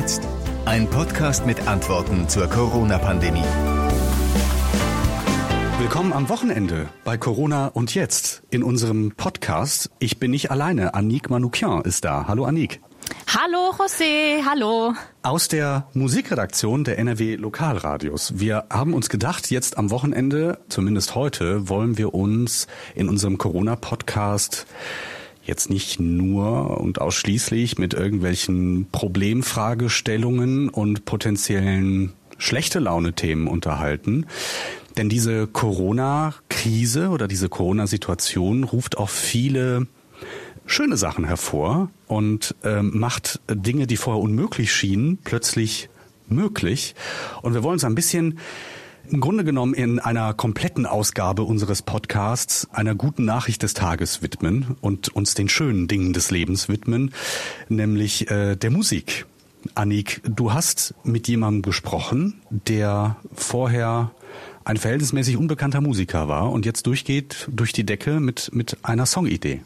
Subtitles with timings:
[0.00, 0.26] jetzt?
[0.64, 3.44] Ein Podcast mit Antworten zur Corona-Pandemie.
[5.78, 9.90] Willkommen am Wochenende bei Corona und jetzt in unserem Podcast.
[9.98, 10.94] Ich bin nicht alleine.
[10.94, 12.24] Annick Manoukian ist da.
[12.26, 12.80] Hallo Annick.
[13.26, 14.94] Hallo José, hallo.
[15.22, 18.38] Aus der Musikredaktion der NRW Lokalradios.
[18.38, 24.66] Wir haben uns gedacht, jetzt am Wochenende, zumindest heute, wollen wir uns in unserem Corona-Podcast
[25.50, 34.26] jetzt nicht nur und ausschließlich mit irgendwelchen Problemfragestellungen und potenziellen schlechte Laune-Themen unterhalten.
[34.96, 39.88] Denn diese Corona-Krise oder diese Corona-Situation ruft auch viele
[40.66, 45.88] schöne Sachen hervor und ähm, macht Dinge, die vorher unmöglich schienen, plötzlich
[46.28, 46.94] möglich.
[47.42, 48.38] Und wir wollen uns ein bisschen
[49.10, 54.76] im Grunde genommen in einer kompletten Ausgabe unseres Podcasts einer guten Nachricht des Tages widmen
[54.80, 57.12] und uns den schönen Dingen des Lebens widmen,
[57.68, 59.26] nämlich äh, der Musik.
[59.74, 64.12] Annik, du hast mit jemandem gesprochen, der vorher
[64.64, 69.62] ein verhältnismäßig unbekannter Musiker war und jetzt durchgeht durch die Decke mit, mit einer Songidee.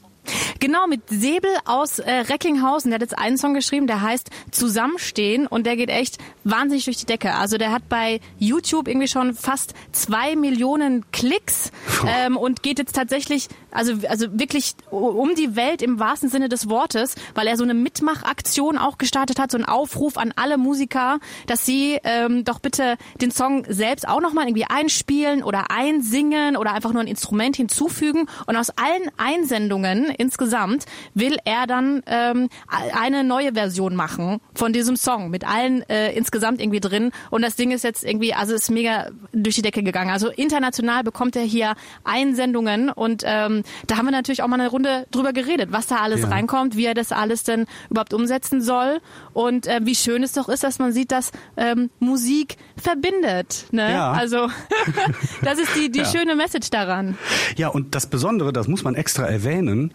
[0.61, 2.91] Genau, mit Säbel aus äh, Recklinghausen.
[2.91, 6.97] Der hat jetzt einen Song geschrieben, der heißt Zusammenstehen und der geht echt wahnsinnig durch
[6.97, 7.35] die Decke.
[7.35, 11.71] Also der hat bei YouTube irgendwie schon fast zwei Millionen Klicks
[12.07, 16.69] ähm, und geht jetzt tatsächlich, also, also wirklich um die Welt im wahrsten Sinne des
[16.69, 21.19] Wortes, weil er so eine Mitmachaktion auch gestartet hat, so einen Aufruf an alle Musiker,
[21.47, 26.73] dass sie ähm, doch bitte den Song selbst auch nochmal irgendwie einspielen oder einsingen oder
[26.73, 28.27] einfach nur ein Instrument hinzufügen.
[28.47, 34.97] Und aus allen Einsendungen insgesamt will er dann ähm, eine neue Version machen von diesem
[34.97, 37.11] Song mit allen äh, insgesamt irgendwie drin.
[37.31, 40.11] Und das Ding ist jetzt irgendwie, also ist mega durch die Decke gegangen.
[40.11, 44.69] Also international bekommt er hier Einsendungen und ähm, da haben wir natürlich auch mal eine
[44.69, 46.29] Runde drüber geredet, was da alles ja.
[46.29, 49.01] reinkommt, wie er das alles denn überhaupt umsetzen soll
[49.33, 53.67] und äh, wie schön es doch ist, dass man sieht, dass ähm, Musik verbindet.
[53.71, 53.93] Ne?
[53.93, 54.13] Ja.
[54.13, 54.49] Also
[55.43, 56.05] das ist die, die ja.
[56.05, 57.17] schöne Message daran.
[57.57, 59.93] Ja, und das Besondere, das muss man extra erwähnen,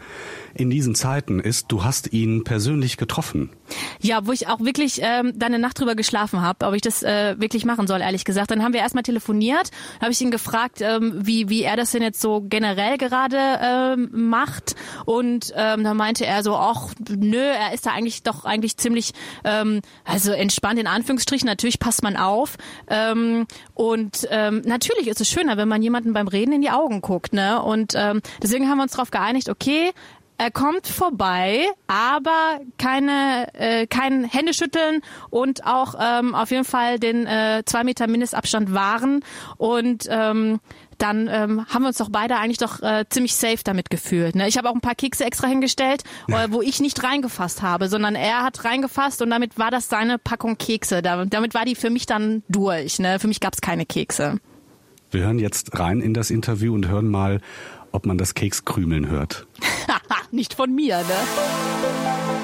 [0.53, 3.49] in diesen Zeiten ist, du hast ihn persönlich getroffen.
[4.01, 7.03] Ja, wo ich auch wirklich ähm, dann eine Nacht drüber geschlafen habe, ob ich das
[7.03, 8.51] äh, wirklich machen soll, ehrlich gesagt.
[8.51, 9.71] Dann haben wir erstmal telefoniert,
[10.01, 14.09] habe ich ihn gefragt, ähm, wie, wie er das denn jetzt so generell gerade ähm,
[14.11, 14.75] macht.
[15.05, 19.13] Und ähm, da meinte er so, ach, nö, er ist da eigentlich doch eigentlich ziemlich
[19.43, 21.47] ähm, also entspannt in Anführungsstrichen.
[21.47, 22.57] Natürlich passt man auf.
[22.87, 27.01] Ähm, und ähm, natürlich ist es schöner, wenn man jemanden beim Reden in die Augen
[27.01, 27.33] guckt.
[27.33, 27.61] Ne?
[27.61, 29.91] Und ähm, deswegen haben wir uns darauf geeinigt, okay,
[30.39, 37.27] er kommt vorbei, aber keine, äh, kein Händeschütteln und auch ähm, auf jeden Fall den
[37.27, 39.19] äh, zwei Meter Mindestabstand wahren.
[39.57, 40.61] Und ähm,
[40.97, 44.35] dann ähm, haben wir uns doch beide eigentlich doch äh, ziemlich safe damit gefühlt.
[44.35, 44.47] Ne?
[44.47, 48.15] Ich habe auch ein paar Kekse extra hingestellt, äh, wo ich nicht reingefasst habe, sondern
[48.15, 51.01] er hat reingefasst und damit war das seine Packung Kekse.
[51.01, 52.99] Da, damit war die für mich dann durch.
[52.99, 53.19] Ne?
[53.19, 54.39] Für mich gab es keine Kekse.
[55.11, 57.41] Wir hören jetzt rein in das Interview und hören mal,
[57.91, 59.47] ob man das Kekskrümeln hört.
[60.31, 61.15] Nicht von mir, ne?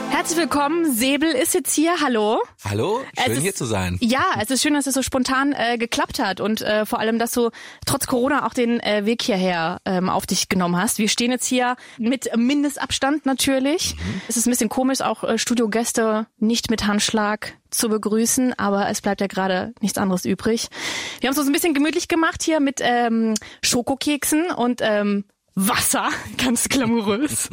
[0.09, 0.91] Herzlich willkommen.
[0.91, 2.01] Säbel ist jetzt hier.
[2.01, 2.39] Hallo.
[2.63, 3.97] Hallo, schön ist, hier zu sein.
[4.01, 7.19] Ja, es ist schön, dass es so spontan äh, geklappt hat und äh, vor allem,
[7.19, 7.49] dass du
[7.85, 10.99] trotz Corona auch den äh, Weg hierher ähm, auf dich genommen hast.
[10.99, 13.95] Wir stehen jetzt hier mit Mindestabstand natürlich.
[13.95, 14.21] Mhm.
[14.27, 19.01] Es ist ein bisschen komisch, auch äh, Studiogäste nicht mit Handschlag zu begrüßen, aber es
[19.01, 20.69] bleibt ja gerade nichts anderes übrig.
[21.19, 25.25] Wir haben es uns ein bisschen gemütlich gemacht hier mit ähm, Schokokeksen und ähm,
[25.55, 27.49] Wasser, ganz glamourös.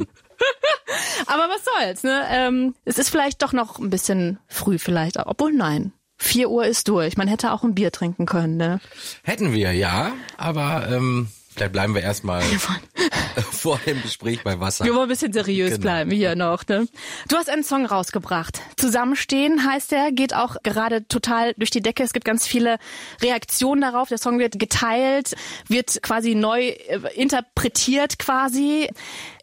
[1.26, 2.26] Aber was soll's, ne?
[2.28, 5.92] Ähm, es ist vielleicht doch noch ein bisschen früh vielleicht, obwohl nein.
[6.18, 7.16] Vier Uhr ist durch.
[7.16, 8.80] Man hätte auch ein Bier trinken können, ne?
[9.24, 10.12] Hätten wir, ja.
[10.36, 12.42] Aber ähm, Vielleicht bleiben wir erstmal
[13.50, 14.84] vor dem Gespräch bei Wasser.
[14.84, 15.82] Wir wollen ein bisschen seriös genau.
[15.82, 16.66] bleiben hier noch.
[16.66, 16.86] Ne?
[17.28, 18.60] Du hast einen Song rausgebracht.
[18.76, 22.02] Zusammenstehen heißt er, geht auch gerade total durch die Decke.
[22.02, 22.78] Es gibt ganz viele
[23.20, 24.08] Reaktionen darauf.
[24.08, 25.34] Der Song wird geteilt,
[25.68, 28.88] wird quasi neu äh, interpretiert quasi.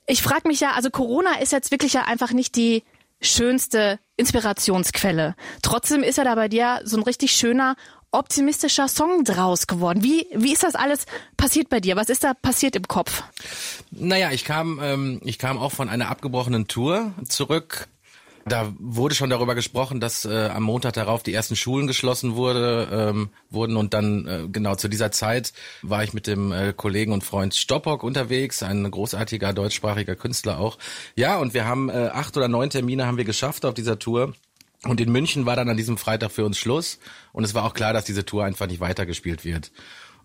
[0.07, 2.83] Ich frage mich ja, also Corona ist jetzt wirklich ja einfach nicht die
[3.21, 5.35] schönste Inspirationsquelle.
[5.61, 7.75] Trotzdem ist er da bei dir so ein richtig schöner
[8.11, 10.03] optimistischer Song draus geworden.
[10.03, 11.05] Wie, wie ist das alles
[11.37, 11.95] passiert bei dir?
[11.95, 13.23] Was ist da passiert im Kopf?
[13.91, 17.87] Naja, ich kam, ähm, ich kam auch von einer abgebrochenen Tour zurück.
[18.45, 22.87] Da wurde schon darüber gesprochen, dass äh, am Montag darauf die ersten Schulen geschlossen wurde,
[22.91, 27.11] ähm, wurden und dann äh, genau zu dieser Zeit war ich mit dem äh, Kollegen
[27.11, 30.77] und Freund Stoppock unterwegs, ein großartiger deutschsprachiger Künstler auch.
[31.15, 34.33] Ja, und wir haben äh, acht oder neun Termine haben wir geschafft auf dieser Tour.
[34.83, 36.99] Und in München war dann an diesem Freitag für uns Schluss.
[37.33, 39.71] Und es war auch klar, dass diese Tour einfach nicht weitergespielt wird.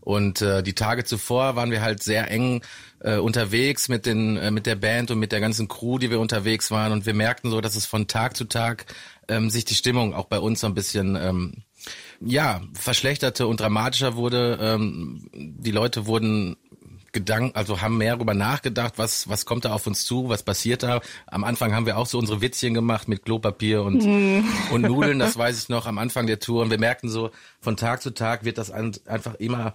[0.05, 2.63] Und äh, die Tage zuvor waren wir halt sehr eng
[3.01, 6.21] äh, unterwegs mit den äh, mit der Band und mit der ganzen Crew, die wir
[6.21, 6.93] unterwegs waren.
[6.93, 8.85] Und wir merkten so, dass es von Tag zu Tag
[9.29, 11.63] ähm, sich die Stimmung auch bei uns so ein bisschen ähm,
[12.21, 14.59] ja verschlechterte und dramatischer wurde.
[14.61, 16.57] Ähm, die Leute wurden
[17.15, 20.83] Gedanken, also haben mehr darüber nachgedacht, was, was kommt da auf uns zu, was passiert
[20.83, 21.01] da.
[21.27, 24.45] Am Anfang haben wir auch so unsere Witzchen gemacht mit Klopapier und, mm.
[24.73, 26.63] und Nudeln, das weiß ich noch am Anfang der Tour.
[26.63, 27.31] Und wir merkten so,
[27.61, 29.73] von Tag zu Tag wird das einfach immer,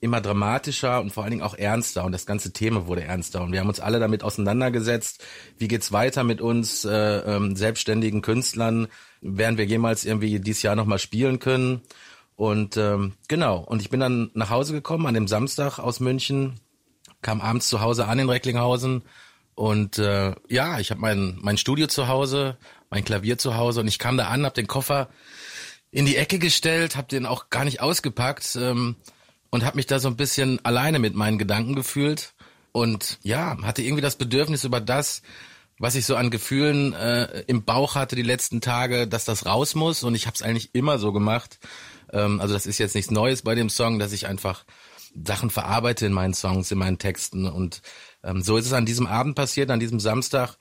[0.00, 2.04] immer dramatischer und vor allen Dingen auch ernster.
[2.04, 3.42] Und das ganze Thema wurde ernster.
[3.42, 5.24] Und wir haben uns alle damit auseinandergesetzt.
[5.58, 8.88] Wie geht's weiter mit uns, äh, ähm, selbstständigen Künstlern?
[9.20, 11.82] Werden wir jemals irgendwie dieses Jahr nochmal spielen können?
[12.34, 16.58] Und ähm, genau, und ich bin dann nach Hause gekommen an dem Samstag aus München
[17.22, 19.02] kam abends zu Hause an in Recklinghausen.
[19.54, 22.56] Und äh, ja, ich habe mein mein Studio zu Hause,
[22.88, 23.80] mein Klavier zu Hause.
[23.80, 25.08] Und ich kam da an, habe den Koffer
[25.90, 28.96] in die Ecke gestellt, habe den auch gar nicht ausgepackt ähm,
[29.50, 32.34] und habe mich da so ein bisschen alleine mit meinen Gedanken gefühlt.
[32.72, 35.22] Und ja, hatte irgendwie das Bedürfnis über das,
[35.78, 39.74] was ich so an Gefühlen äh, im Bauch hatte die letzten Tage, dass das raus
[39.74, 40.04] muss.
[40.04, 41.58] Und ich habe es eigentlich immer so gemacht.
[42.12, 44.64] Ähm, also das ist jetzt nichts Neues bei dem Song, dass ich einfach
[45.24, 47.46] Sachen verarbeite in meinen Songs, in meinen Texten.
[47.46, 47.82] Und
[48.22, 50.56] ähm, so ist es an diesem Abend passiert, an diesem Samstag.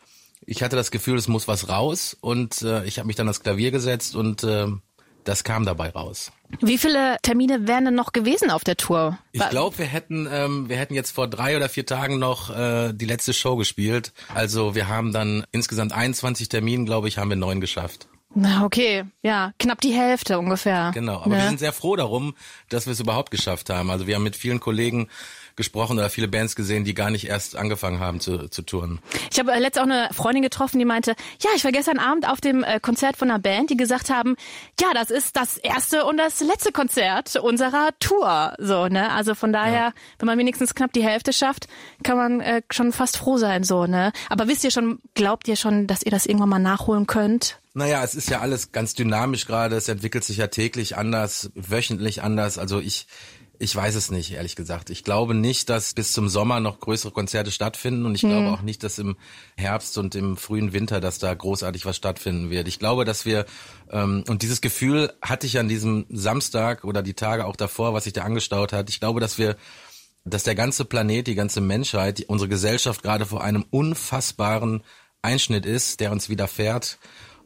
[0.45, 3.41] Ich hatte das Gefühl, es muss was raus und äh, ich habe mich dann ans
[3.41, 4.67] Klavier gesetzt und äh,
[5.23, 6.31] das kam dabei raus.
[6.61, 9.19] Wie viele Termine wären denn noch gewesen auf der Tour?
[9.31, 12.93] Ich glaube, wir hätten ähm, wir hätten jetzt vor drei oder vier Tagen noch äh,
[12.93, 14.13] die letzte Show gespielt.
[14.33, 18.07] Also wir haben dann insgesamt 21 Termine, glaube ich, haben wir neun geschafft.
[18.35, 19.05] Na, okay.
[19.23, 20.91] Ja, knapp die Hälfte ungefähr.
[20.93, 21.37] Genau, aber ne?
[21.37, 22.35] wir sind sehr froh darum,
[22.69, 23.89] dass wir es überhaupt geschafft haben.
[23.89, 25.09] Also wir haben mit vielen Kollegen
[25.55, 28.99] gesprochen oder viele Bands gesehen, die gar nicht erst angefangen haben zu, zu touren.
[29.31, 32.29] Ich habe äh, letztens auch eine Freundin getroffen, die meinte, ja, ich war gestern Abend
[32.29, 34.37] auf dem äh, Konzert von einer Band, die gesagt haben,
[34.79, 38.53] ja, das ist das erste und das letzte Konzert unserer Tour.
[38.57, 39.11] So, ne?
[39.11, 39.93] Also von daher, ja.
[40.19, 41.67] wenn man wenigstens knapp die Hälfte schafft,
[42.03, 44.13] kann man äh, schon fast froh sein, so, ne?
[44.29, 47.58] Aber wisst ihr schon, glaubt ihr schon, dass ihr das irgendwann mal nachholen könnt?
[47.73, 49.75] Naja, es ist ja alles ganz dynamisch gerade.
[49.75, 52.57] Es entwickelt sich ja täglich anders, wöchentlich anders.
[52.57, 53.05] Also ich,
[53.59, 54.89] ich weiß es nicht, ehrlich gesagt.
[54.89, 58.29] Ich glaube nicht, dass bis zum Sommer noch größere Konzerte stattfinden und ich hm.
[58.29, 59.17] glaube auch nicht, dass im
[59.55, 62.67] Herbst und im frühen Winter, dass da großartig was stattfinden wird.
[62.67, 63.45] Ich glaube, dass wir
[63.91, 68.05] ähm, und dieses Gefühl hatte ich an diesem Samstag oder die Tage auch davor, was
[68.05, 68.89] sich da angestaut hat.
[68.89, 69.57] Ich glaube, dass wir
[70.25, 74.83] dass der ganze Planet, die ganze Menschheit, unsere Gesellschaft gerade vor einem unfassbaren
[75.21, 76.97] Einschnitt ist, der uns widerfährt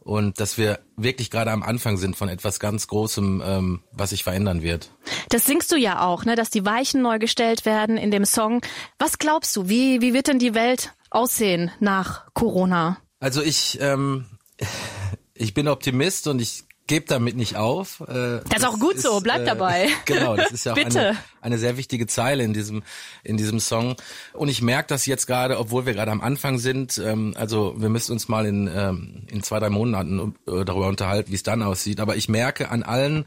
[0.04, 4.22] und dass wir wirklich gerade am Anfang sind von etwas ganz Großem, ähm, was sich
[4.22, 4.90] verändern wird.
[5.30, 8.60] Das singst du ja auch, ne, dass die Weichen neu gestellt werden in dem Song.
[8.98, 12.98] Was glaubst du, wie, wie wird denn die Welt aussehen nach Corona?
[13.18, 14.26] Also ich, ähm,
[15.34, 18.00] ich bin Optimist und ich Gebt damit nicht auf.
[18.00, 19.88] Äh, das ist auch gut ist, so, bleibt äh, dabei.
[20.04, 22.82] Genau, das ist ja auch eine, eine sehr wichtige Zeile in diesem
[23.22, 23.96] in diesem Song.
[24.34, 26.98] Und ich merke das jetzt gerade, obwohl wir gerade am Anfang sind.
[26.98, 31.30] Ähm, also wir müssen uns mal in ähm, in zwei drei Monaten äh, darüber unterhalten,
[31.30, 32.00] wie es dann aussieht.
[32.00, 33.24] Aber ich merke an allen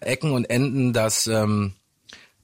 [0.00, 1.74] Ecken und Enden, dass ähm,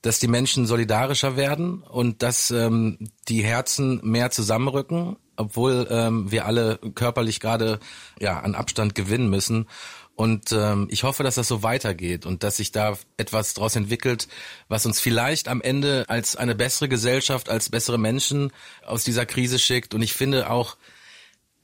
[0.02, 2.98] dass die Menschen solidarischer werden und dass ähm,
[3.28, 7.78] die Herzen mehr zusammenrücken, obwohl ähm, wir alle körperlich gerade
[8.20, 9.68] ja an Abstand gewinnen müssen.
[10.14, 14.28] Und ähm, ich hoffe, dass das so weitergeht und dass sich da etwas daraus entwickelt,
[14.68, 18.52] was uns vielleicht am Ende als eine bessere Gesellschaft, als bessere Menschen
[18.84, 19.94] aus dieser Krise schickt.
[19.94, 20.76] Und ich finde auch,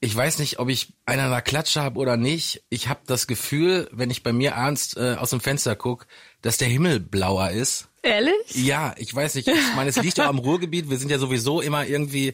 [0.00, 2.62] ich weiß nicht, ob ich einen an der Klatsche habe oder nicht.
[2.70, 6.06] Ich habe das Gefühl, wenn ich bei mir ernst äh, aus dem Fenster guck,
[6.40, 8.34] dass der Himmel blauer ist Ehrlich?
[8.54, 9.48] Ja, ich weiß nicht.
[9.48, 10.88] Ich meine, es liegt ja am Ruhrgebiet.
[10.88, 12.32] Wir sind ja sowieso immer irgendwie,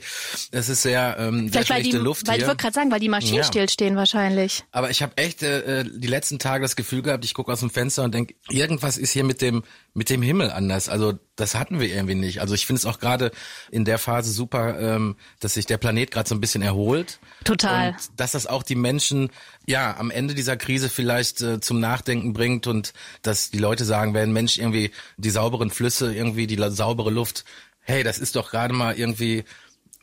[0.51, 2.43] es ist sehr, ähm, sehr schlechte die, Luft weil hier.
[2.43, 3.45] Ich wollte gerade sagen, weil die Maschinen ja.
[3.45, 4.65] stillstehen wahrscheinlich.
[4.73, 7.71] Aber ich habe echt äh, die letzten Tage das Gefühl gehabt, ich gucke aus dem
[7.71, 9.63] Fenster und denk, irgendwas ist hier mit dem
[9.95, 10.89] mit dem Himmel anders.
[10.89, 12.41] Also das hatten wir irgendwie nicht.
[12.41, 13.31] Also ich finde es auch gerade
[13.71, 17.21] in der Phase super, ähm, dass sich der Planet gerade so ein bisschen erholt.
[17.45, 17.91] Total.
[17.91, 19.31] Und dass das auch die Menschen
[19.67, 22.93] ja am Ende dieser Krise vielleicht äh, zum Nachdenken bringt und
[23.23, 27.45] dass die Leute sagen werden, Mensch, irgendwie die sauberen Flüsse, irgendwie die saubere Luft,
[27.81, 29.45] hey, das ist doch gerade mal irgendwie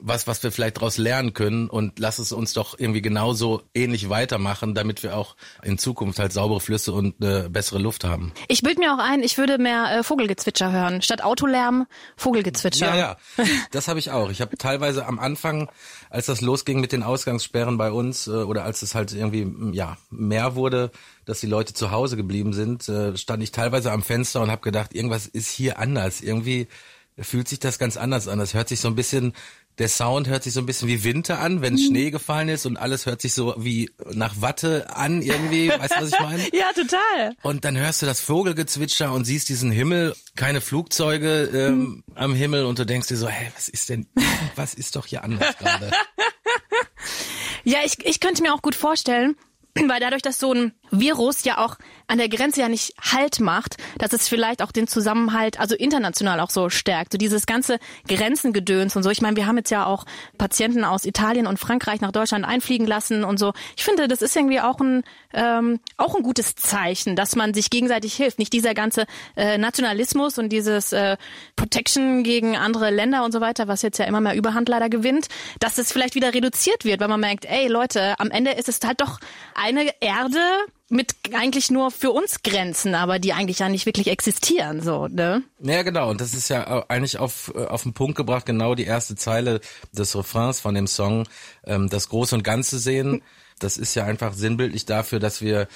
[0.01, 4.09] was, was wir vielleicht daraus lernen können und lass es uns doch irgendwie genauso ähnlich
[4.09, 8.33] weitermachen, damit wir auch in Zukunft halt saubere Flüsse und äh, bessere Luft haben.
[8.47, 11.01] Ich bild mir auch ein, ich würde mehr äh, Vogelgezwitscher hören.
[11.01, 12.87] Statt Autolärm, Vogelgezwitscher.
[12.87, 14.29] Ja, ja, das habe ich auch.
[14.31, 15.69] Ich habe teilweise am Anfang,
[16.09, 19.97] als das losging mit den Ausgangssperren bei uns äh, oder als es halt irgendwie ja
[20.09, 20.91] mehr wurde,
[21.25, 24.61] dass die Leute zu Hause geblieben sind, äh, stand ich teilweise am Fenster und habe
[24.61, 26.21] gedacht, irgendwas ist hier anders.
[26.21, 26.67] Irgendwie
[27.17, 28.39] fühlt sich das ganz anders an.
[28.39, 29.33] Das hört sich so ein bisschen
[29.81, 32.77] der Sound hört sich so ein bisschen wie Winter an, wenn Schnee gefallen ist und
[32.77, 35.69] alles hört sich so wie nach Watte an irgendwie.
[35.69, 36.43] Weißt du, was ich meine?
[36.53, 37.35] Ja, total.
[37.41, 42.65] Und dann hörst du das Vogelgezwitscher und siehst diesen Himmel, keine Flugzeuge ähm, am Himmel
[42.65, 44.05] und du denkst dir so, hey, was ist denn,
[44.55, 45.89] was ist doch hier anders gerade?
[47.63, 49.35] Ja, ich, ich könnte mir auch gut vorstellen,
[49.75, 53.77] weil dadurch, dass so ein Virus ja auch an der Grenze ja nicht Halt macht,
[53.97, 57.13] dass es vielleicht auch den Zusammenhalt, also international auch so stärkt.
[57.13, 59.09] So dieses ganze Grenzengedöns und so.
[59.09, 60.05] Ich meine, wir haben jetzt ja auch
[60.37, 63.53] Patienten aus Italien und Frankreich nach Deutschland einfliegen lassen und so.
[63.77, 67.69] Ich finde, das ist irgendwie auch ein ähm, auch ein gutes Zeichen, dass man sich
[67.69, 68.39] gegenseitig hilft.
[68.39, 69.05] Nicht dieser ganze
[69.35, 71.17] äh, Nationalismus und dieses äh,
[71.55, 75.27] Protection gegen andere Länder und so weiter, was jetzt ja immer mehr Überhand leider gewinnt,
[75.59, 78.79] dass es vielleicht wieder reduziert wird, weil man merkt, ey Leute, am Ende ist es
[78.85, 79.19] halt doch
[79.55, 80.39] eine Erde,
[80.91, 85.43] mit eigentlich nur für uns Grenzen, aber die eigentlich ja nicht wirklich existieren, so, ne?
[85.59, 86.09] Ja, genau.
[86.09, 89.61] Und das ist ja eigentlich auf, äh, auf den Punkt gebracht, genau die erste Zeile
[89.91, 91.27] des Refrains von dem Song,
[91.65, 93.21] ähm, das Große und Ganze sehen.
[93.59, 95.67] Das ist ja einfach sinnbildlich dafür, dass wir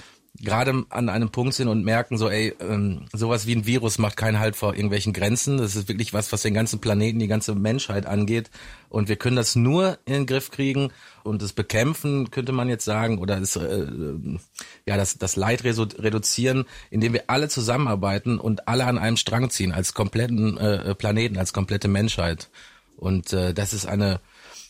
[0.42, 4.18] gerade an einem Punkt sind und merken so, ey, ähm, sowas wie ein Virus macht
[4.18, 5.58] keinen Halt vor irgendwelchen Grenzen.
[5.58, 8.50] Das ist wirklich was, was den ganzen Planeten, die ganze Menschheit angeht.
[8.90, 10.92] Und wir können das nur in den Griff kriegen
[11.24, 13.88] und das bekämpfen, könnte man jetzt sagen, oder das, äh,
[14.86, 19.72] ja, das, das Leid reduzieren, indem wir alle zusammenarbeiten und alle an einem Strang ziehen,
[19.72, 22.50] als kompletten äh, Planeten, als komplette Menschheit.
[22.98, 24.20] Und äh, das ist eine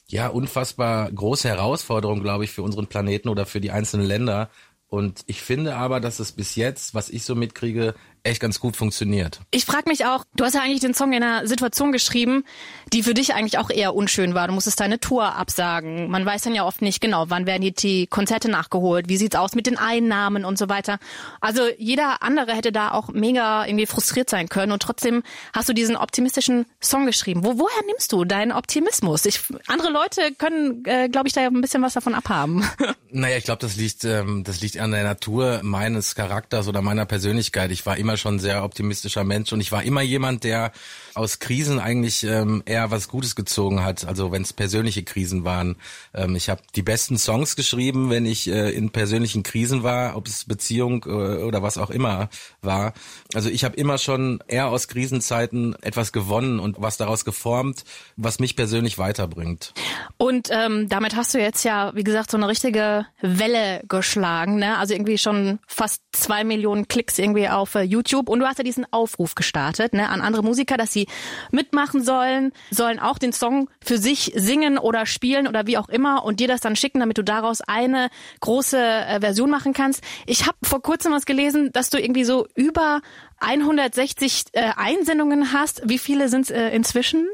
[0.08, 4.50] ja unfassbar große Herausforderung, glaube ich, für unseren Planeten oder für die einzelnen Länder,
[4.88, 8.76] und ich finde aber, dass es bis jetzt, was ich so mitkriege, echt ganz gut
[8.76, 9.40] funktioniert.
[9.52, 12.44] Ich frage mich auch, du hast ja eigentlich den Song in einer Situation geschrieben,
[12.92, 14.48] die für dich eigentlich auch eher unschön war.
[14.48, 16.10] Du musstest deine Tour absagen.
[16.10, 19.56] Man weiß dann ja oft nicht genau, wann werden die Konzerte nachgeholt, wie sieht's aus
[19.56, 21.00] mit den Einnahmen und so weiter.
[21.42, 25.74] Also jeder andere hätte da auch mega irgendwie frustriert sein können und trotzdem hast du
[25.74, 27.44] diesen optimistischen Song geschrieben.
[27.44, 29.26] Wo, woher nimmst du deinen Optimismus?
[29.26, 32.68] Ich, andere Leute können, äh, glaube ich, da ein bisschen was davon abhaben.
[33.12, 37.06] Naja, ich glaube, das liegt, ähm, das liegt an der Natur meines Charakters oder meiner
[37.06, 37.72] Persönlichkeit.
[37.72, 40.72] Ich war immer immer schon sehr optimistischer Mensch und ich war immer jemand, der
[41.16, 44.06] aus Krisen eigentlich ähm, eher was Gutes gezogen hat.
[44.06, 45.76] Also wenn es persönliche Krisen waren.
[46.14, 50.28] Ähm, ich habe die besten Songs geschrieben, wenn ich äh, in persönlichen Krisen war, ob
[50.28, 52.30] es Beziehung äh, oder was auch immer
[52.62, 52.94] war.
[53.34, 57.84] Also ich habe immer schon eher aus Krisenzeiten etwas gewonnen und was daraus geformt,
[58.18, 59.74] was mich persönlich weiterbringt.
[60.18, 64.58] Und ähm, damit hast du jetzt ja, wie gesagt, so eine richtige Welle geschlagen.
[64.58, 64.78] Ne?
[64.78, 68.05] Also irgendwie schon fast zwei Millionen Klicks irgendwie auf äh, YouTube.
[68.30, 71.08] Und du hast ja diesen Aufruf gestartet ne, an andere Musiker, dass sie
[71.52, 76.24] mitmachen sollen, sollen auch den Song für sich singen oder spielen oder wie auch immer
[76.24, 78.10] und dir das dann schicken, damit du daraus eine
[78.42, 80.02] große äh, Version machen kannst.
[80.26, 83.02] Ich habe vor kurzem was gelesen, dass du irgendwie so über
[83.40, 85.82] 160 äh, Einsendungen hast.
[85.86, 87.28] Wie viele sind es äh, inzwischen?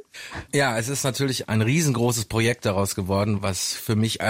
[0.54, 4.22] Ja, es ist natürlich ein riesengroßes Projekt daraus geworden, was für mich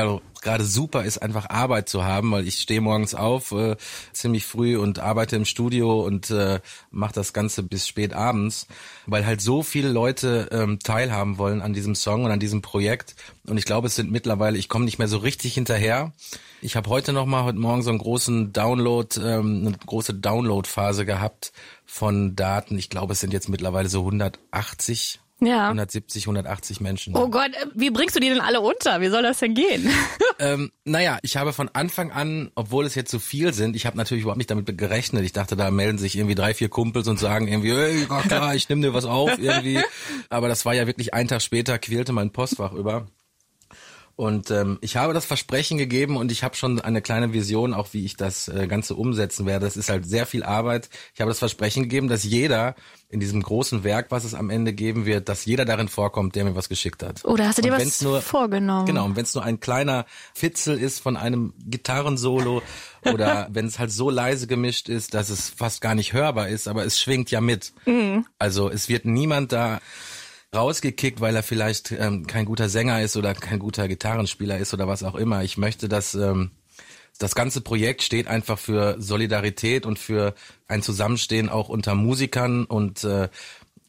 [0.42, 3.78] gerade super ist, einfach Arbeit zu haben, weil ich stehe morgens auf äh,
[4.12, 8.68] ziemlich früh und arbeite im Studio und äh, mache das Ganze bis spät abends,
[9.06, 13.16] weil halt so viele Leute ähm, teilhaben wollen an diesem Song und an diesem Projekt.
[13.48, 16.12] Und ich glaube, es sind mittlerweile, ich komme nicht mehr so richtig hinterher.
[16.62, 21.06] Ich habe heute noch mal heute Morgen so einen großen Download, ähm, eine große Download-Phase
[21.06, 21.54] gehabt
[21.86, 22.78] von Daten.
[22.78, 25.66] Ich glaube, es sind jetzt mittlerweile so 180 ja.
[25.66, 27.18] 170, 180 Menschen.
[27.18, 29.02] Oh Gott, wie bringst du die denn alle unter?
[29.02, 29.90] Wie soll das denn gehen?
[30.40, 33.98] ähm, naja, ich habe von Anfang an, obwohl es jetzt so viel sind, ich habe
[33.98, 35.24] natürlich überhaupt nicht damit gerechnet.
[35.26, 38.70] Ich dachte, da melden sich irgendwie drei, vier Kumpels und sagen irgendwie, hey, klar, ich
[38.70, 39.80] nehme dir was auf irgendwie.
[40.30, 43.08] Aber das war ja wirklich ein Tag später, quälte mein Postfach über.
[44.22, 47.88] Und ähm, ich habe das Versprechen gegeben und ich habe schon eine kleine Vision, auch
[47.94, 49.66] wie ich das äh, Ganze umsetzen werde.
[49.66, 50.92] Das ist halt sehr viel Arbeit.
[51.16, 52.76] Ich habe das Versprechen gegeben, dass jeder
[53.10, 56.46] in diesem großen Werk, was es am Ende geben wird, dass jeder darin vorkommt, der
[56.46, 57.26] mir was geschickt hat.
[57.26, 58.86] Oder hast du dir was nur, vorgenommen?
[58.86, 62.62] Genau, und wenn es nur ein kleiner Fitzel ist von einem Gitarrensolo
[63.12, 66.68] oder wenn es halt so leise gemischt ist, dass es fast gar nicht hörbar ist,
[66.68, 67.74] aber es schwingt ja mit.
[67.88, 68.28] Mhm.
[68.38, 69.82] Also es wird niemand da
[70.54, 74.88] rausgekickt, weil er vielleicht ähm, kein guter Sänger ist oder kein guter Gitarrenspieler ist oder
[74.88, 75.44] was auch immer.
[75.44, 76.52] Ich möchte, dass ähm,
[77.20, 80.34] das ganze Projekt steht einfach für Solidarität und für
[80.68, 83.30] ein Zusammenstehen auch unter Musikern und äh,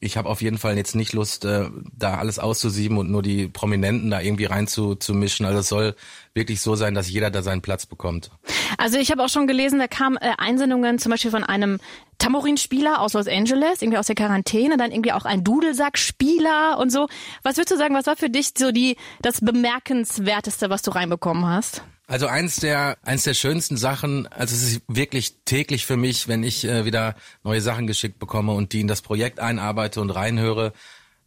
[0.02, 3.46] ich habe auf jeden Fall jetzt nicht Lust, äh, da alles auszusieben und nur die
[3.46, 5.46] Prominenten da irgendwie rein zu, zu mischen.
[5.46, 5.94] Also es soll
[6.34, 8.32] wirklich so sein, dass jeder da seinen Platz bekommt.
[8.78, 11.78] Also ich habe auch schon gelesen, da kamen äh, Einsendungen zum Beispiel von einem
[12.18, 17.06] Tambourinspieler aus Los Angeles, irgendwie aus der Quarantäne, dann irgendwie auch ein Dudelsackspieler und so.
[17.44, 21.46] Was würdest du sagen, was war für dich so die das bemerkenswerteste, was du reinbekommen
[21.46, 21.84] hast?
[22.06, 26.42] Also eins der eins der schönsten Sachen, also es ist wirklich täglich für mich, wenn
[26.42, 30.72] ich äh, wieder neue Sachen geschickt bekomme und die in das Projekt einarbeite und reinhöre.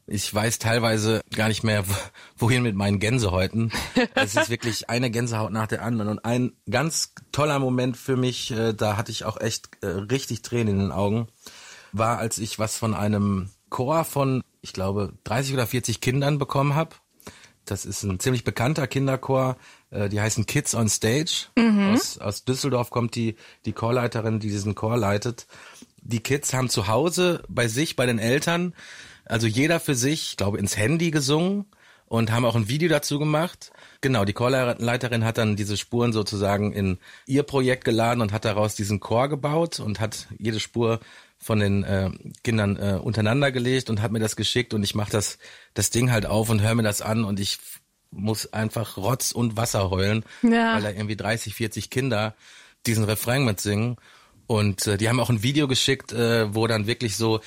[0.07, 1.83] Ich weiß teilweise gar nicht mehr,
[2.37, 3.71] wohin mit meinen Gänsehäuten.
[4.13, 6.09] Es ist wirklich eine Gänsehaut nach der anderen.
[6.09, 10.43] Und ein ganz toller Moment für mich, äh, da hatte ich auch echt äh, richtig
[10.43, 11.27] Tränen in den Augen,
[11.91, 16.75] war, als ich was von einem Chor von, ich glaube, 30 oder 40 Kindern bekommen
[16.75, 16.95] habe.
[17.65, 19.57] Das ist ein ziemlich bekannter Kinderchor.
[19.91, 21.47] Äh, die heißen Kids on Stage.
[21.93, 25.47] Aus, aus Düsseldorf kommt die, die Chorleiterin, die diesen Chor leitet.
[26.01, 28.73] Die Kids haben zu Hause bei sich, bei den Eltern,
[29.25, 31.65] also jeder für sich, ich glaube, ins Handy gesungen
[32.07, 33.71] und haben auch ein Video dazu gemacht.
[34.01, 38.75] Genau, die Chorleiterin hat dann diese Spuren sozusagen in ihr Projekt geladen und hat daraus
[38.75, 40.99] diesen Chor gebaut und hat jede Spur
[41.37, 42.09] von den äh,
[42.43, 45.37] Kindern äh, untereinander gelegt und hat mir das geschickt und ich mache das
[45.73, 47.59] das Ding halt auf und höre mir das an und ich
[48.11, 50.75] muss einfach Rotz und Wasser heulen, Ja.
[50.75, 52.35] weil da irgendwie 30, 40 Kinder
[52.85, 53.97] diesen Refrain mitsingen
[54.47, 57.41] und äh, die haben auch ein Video geschickt, äh, wo dann wirklich so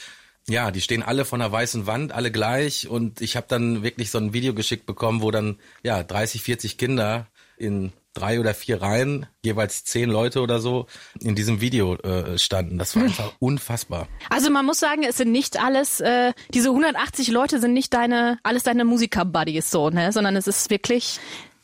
[0.51, 4.11] ja, die stehen alle von einer weißen Wand, alle gleich und ich habe dann wirklich
[4.11, 7.27] so ein Video geschickt bekommen, wo dann ja 30, 40 Kinder
[7.59, 10.87] in drei oder vier Reihen, jeweils zehn Leute oder so,
[11.21, 12.79] in diesem Video äh, standen.
[12.79, 14.09] Das war einfach unfassbar.
[14.31, 18.39] Also man muss sagen, es sind nicht alles, äh, diese 180 Leute sind nicht deine,
[18.43, 20.13] alles deine Musiker-Buddies so, ne?
[20.13, 21.21] Sondern es ist wirklich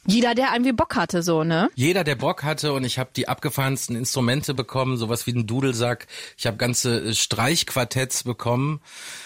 [0.07, 1.71] jeder, der irgendwie Bock hatte, so, ne?
[1.75, 6.07] Jeder, der Bock hatte und ich habe die abgefahrensten Instrumente bekommen, sowas wie einen Dudelsack.
[6.37, 8.81] Ich habe ganze äh, Streichquartetts bekommen.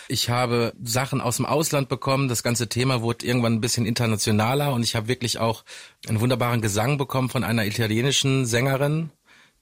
[0.09, 2.29] Ich habe Sachen aus dem Ausland bekommen.
[2.29, 5.65] Das ganze Thema wurde irgendwann ein bisschen internationaler und ich habe wirklich auch
[6.09, 9.11] einen wunderbaren Gesang bekommen von einer italienischen Sängerin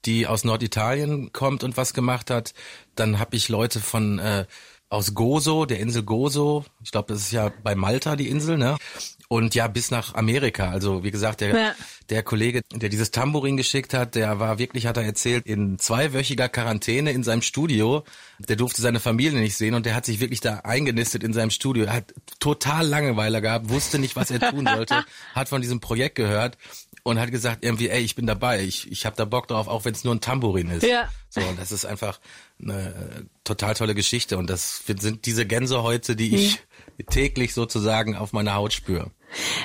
[0.05, 2.55] die aus Norditalien kommt und was gemacht hat.
[2.95, 4.47] Dann habe ich Leute von äh,
[4.89, 6.65] aus Gozo, der Insel Gozo.
[6.83, 8.77] Ich glaube, das ist ja bei Malta die Insel, ne?
[9.29, 10.71] Und ja, bis nach Amerika.
[10.71, 11.75] Also wie gesagt, der, Ja.
[12.11, 16.49] der Kollege, der dieses Tambourin geschickt hat, der war wirklich, hat er erzählt, in zweiwöchiger
[16.49, 18.05] Quarantäne in seinem Studio.
[18.39, 21.51] Der durfte seine Familie nicht sehen und der hat sich wirklich da eingenistet in seinem
[21.51, 21.85] Studio.
[21.87, 25.05] Er hat total Langeweile gehabt, wusste nicht, was er tun sollte,
[25.35, 26.57] hat von diesem Projekt gehört
[27.03, 29.85] und hat gesagt irgendwie, ey, ich bin dabei, ich, ich habe da Bock drauf, auch
[29.85, 30.85] wenn es nur ein Tambourin ist.
[30.85, 31.09] Ja.
[31.31, 32.21] So, und das ist einfach
[32.63, 36.61] eine äh, total tolle Geschichte und das sind diese Gänsehäute, die ich
[37.11, 39.11] täglich sozusagen auf meiner Haut spüre.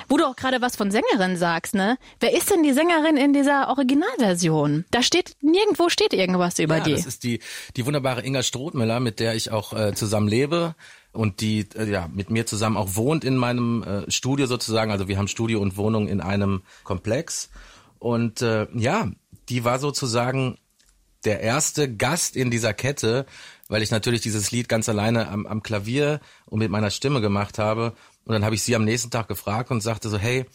[0.08, 1.98] Wo du auch gerade was von Sängerin sagst, ne?
[2.20, 4.86] Wer ist denn die Sängerin in dieser Originalversion?
[4.91, 6.91] Da steht, nirgendwo steht irgendwas über ja, die.
[6.94, 7.39] das ist die,
[7.75, 10.76] die wunderbare Inga Strothmüller, mit der ich auch äh, zusammen lebe
[11.13, 14.91] und die äh, ja mit mir zusammen auch wohnt in meinem äh, Studio sozusagen.
[14.91, 17.50] Also wir haben Studio und Wohnung in einem Komplex.
[18.00, 19.12] Und äh, ja,
[19.50, 20.58] die war sozusagen
[21.26, 23.26] der erste Gast in dieser Kette,
[23.71, 27.57] weil ich natürlich dieses Lied ganz alleine am, am Klavier und mit meiner Stimme gemacht
[27.57, 27.93] habe.
[28.25, 30.45] Und dann habe ich sie am nächsten Tag gefragt und sagte so, hey,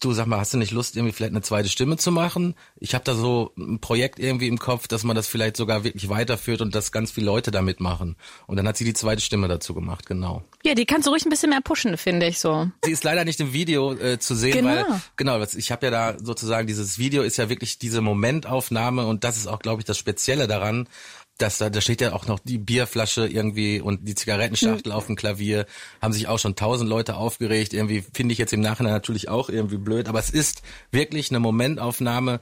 [0.00, 2.56] du sag mal, hast du nicht Lust, irgendwie vielleicht eine zweite Stimme zu machen?
[2.76, 6.08] Ich habe da so ein Projekt irgendwie im Kopf, dass man das vielleicht sogar wirklich
[6.08, 8.16] weiterführt und dass ganz viele Leute da mitmachen.
[8.48, 10.42] Und dann hat sie die zweite Stimme dazu gemacht, genau.
[10.64, 12.68] ja, die kannst du ruhig ein bisschen mehr pushen, finde ich so.
[12.84, 14.68] Sie ist leider nicht im Video äh, zu sehen, Genau.
[14.70, 14.86] weil
[15.16, 19.22] genau, das- ich habe ja da sozusagen dieses Video ist ja wirklich diese Momentaufnahme und
[19.22, 20.88] das ist auch, glaube ich, das Spezielle daran.
[21.38, 25.16] Dass da, da steht ja auch noch die Bierflasche irgendwie und die Zigarettenschachtel auf dem
[25.16, 25.66] Klavier.
[26.00, 27.72] Haben sich auch schon tausend Leute aufgeregt.
[27.72, 30.08] Irgendwie finde ich jetzt im Nachhinein natürlich auch irgendwie blöd.
[30.08, 32.40] Aber es ist wirklich eine Momentaufnahme.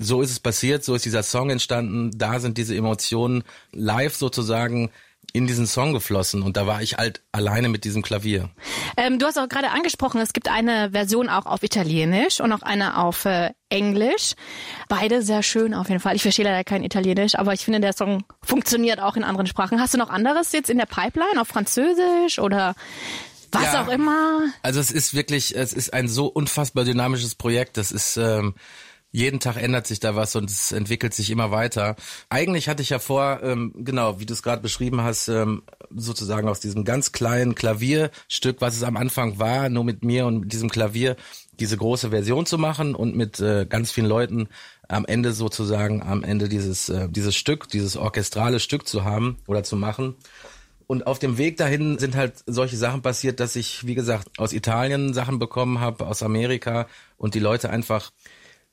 [0.00, 2.12] So ist es passiert, so ist dieser Song entstanden.
[2.16, 4.90] Da sind diese Emotionen live sozusagen
[5.32, 6.42] in diesen Song geflossen.
[6.42, 8.50] Und da war ich halt alleine mit diesem Klavier.
[8.96, 12.62] Ähm, du hast auch gerade angesprochen, es gibt eine Version auch auf Italienisch und auch
[12.62, 14.34] eine auf äh, Englisch.
[14.88, 16.16] Beide sehr schön auf jeden Fall.
[16.16, 19.80] Ich verstehe leider kein Italienisch, aber ich finde, der Song funktioniert auch in anderen Sprachen.
[19.80, 22.74] Hast du noch anderes jetzt in der Pipeline auf Französisch oder
[23.52, 23.84] was Ja.
[23.84, 24.42] auch immer?
[24.62, 27.76] Also es ist wirklich, es ist ein so unfassbar dynamisches Projekt.
[27.76, 28.54] Das ist ähm,
[29.10, 31.96] jeden Tag ändert sich da was und es entwickelt sich immer weiter.
[32.28, 35.62] Eigentlich hatte ich ja vor, ähm, genau, wie du es gerade beschrieben hast, ähm,
[35.94, 40.40] sozusagen aus diesem ganz kleinen Klavierstück, was es am Anfang war, nur mit mir und
[40.40, 41.16] mit diesem Klavier,
[41.58, 44.48] diese große Version zu machen und mit äh, ganz vielen Leuten
[44.88, 49.64] am Ende sozusagen, am Ende dieses, äh, dieses Stück, dieses orchestrale Stück zu haben oder
[49.64, 50.16] zu machen.
[50.86, 54.54] Und auf dem Weg dahin sind halt solche Sachen passiert, dass ich, wie gesagt, aus
[54.54, 56.86] Italien Sachen bekommen habe, aus Amerika
[57.18, 58.10] und die Leute einfach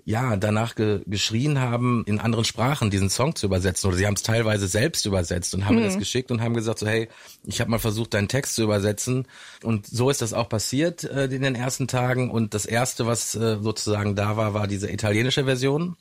[0.06, 3.88] ja danach ge geschrien haben, in anderen Sprachen diesen Song zu übersetzen.
[3.88, 6.80] Oder sie haben es teilweise selbst übersetzt und haben mir das geschickt und haben gesagt
[6.80, 7.10] so, hey,
[7.44, 9.28] ich habe mal versucht, deinen Text zu übersetzen.
[9.64, 12.30] Und so ist das auch passiert äh, in den ersten Tagen.
[12.30, 15.98] Und das erste, was äh, sozusagen da war, war diese italienische Version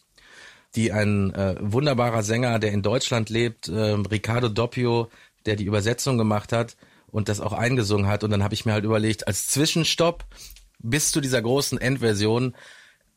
[0.76, 5.08] die ein äh, wunderbarer Sänger, der in Deutschland lebt, äh, Riccardo Doppio,
[5.46, 8.24] der die Übersetzung gemacht hat und das auch eingesungen hat.
[8.24, 10.24] Und dann habe ich mir halt überlegt, als Zwischenstopp
[10.80, 12.54] bis zu dieser großen Endversion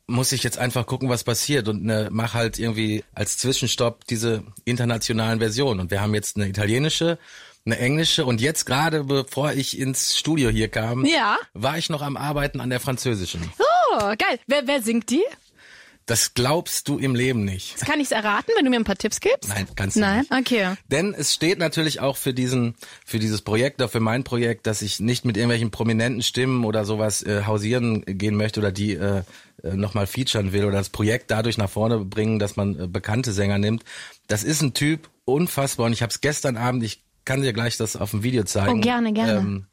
[0.08, 4.44] muss ich jetzt einfach gucken, was passiert und ne, mach halt irgendwie als Zwischenstopp diese
[4.66, 5.80] internationalen Versionen.
[5.82, 7.18] Und wir haben jetzt eine italienische
[7.66, 11.36] eine englische und jetzt gerade bevor ich ins Studio hier kam, Ja.
[11.54, 13.42] war ich noch am Arbeiten an der französischen.
[13.60, 14.40] Oh, geil.
[14.48, 15.24] Wer, wer singt die?
[16.08, 17.76] Das glaubst du im Leben nicht.
[17.76, 19.50] Das kann ich's erraten, wenn du mir ein paar Tipps gibst?
[19.50, 20.20] Nein, kannst du Nein?
[20.20, 20.32] nicht.
[20.32, 20.76] Okay.
[20.90, 24.82] Denn es steht natürlich auch für diesen, für dieses Projekt, auch für mein Projekt, dass
[24.82, 29.24] ich nicht mit irgendwelchen prominenten Stimmen oder sowas äh, hausieren gehen möchte oder die äh,
[29.64, 33.34] äh, nochmal featuren will oder das Projekt dadurch nach vorne bringen, dass man äh, bekannte
[33.34, 33.84] Sänger nimmt.
[34.28, 35.88] Das ist ein Typ, unfassbar.
[35.88, 38.80] Und ich habe es gestern Abend, ich kann dir gleich das auf dem Video zeigen.
[38.80, 39.40] Oh, gerne, gerne.
[39.40, 39.66] Ähm,